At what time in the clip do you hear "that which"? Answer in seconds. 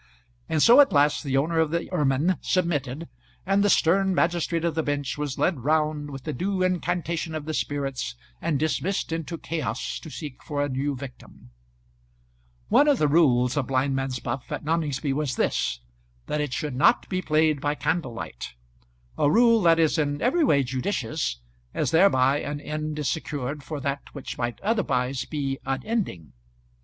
23.79-24.39